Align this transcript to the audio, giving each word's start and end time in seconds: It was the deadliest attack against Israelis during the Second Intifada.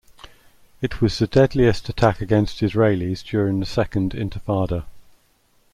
It 0.81 0.99
was 0.99 1.19
the 1.19 1.27
deadliest 1.27 1.87
attack 1.87 2.21
against 2.21 2.61
Israelis 2.61 3.21
during 3.23 3.59
the 3.59 3.67
Second 3.67 4.13
Intifada. 4.13 4.85